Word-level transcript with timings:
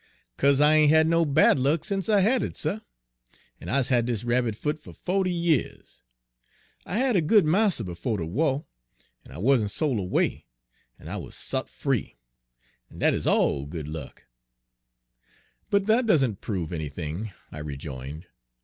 "'Ca'se 0.37 0.59
I 0.61 0.73
ain' 0.77 0.89
had 0.89 1.05
no 1.05 1.25
bad 1.25 1.59
luck 1.59 1.85
sence 1.85 2.09
I 2.09 2.21
had 2.21 2.41
it, 2.41 2.55
suh, 2.55 2.79
en 3.61 3.69
I's 3.69 3.89
had 3.89 4.07
dis 4.07 4.23
rabbit 4.23 4.55
foot 4.55 4.81
fer 4.81 4.93
fo'ty 4.93 5.31
yeahs. 5.31 6.01
I 6.87 6.97
had 6.97 7.15
a 7.15 7.21
good 7.21 7.45
marster 7.45 7.83
befo' 7.83 8.17
de 8.17 8.25
wah, 8.25 8.63
en 9.23 9.31
I 9.31 9.37
wa'n't 9.37 9.69
sol' 9.69 9.97
erway, 10.03 10.45
en 10.99 11.07
I 11.07 11.17
wuz 11.17 11.33
sot 11.35 11.69
free; 11.69 12.15
en 12.89 12.97
dat 12.97 13.13
'uz 13.13 13.27
all 13.27 13.67
good 13.67 13.87
luck." 13.87 14.25
"But 15.69 15.85
that 15.85 16.07
doesn't 16.07 16.41
prove 16.41 16.73
anything," 16.73 17.31
I 17.51 17.59
rejoined. 17.59 18.25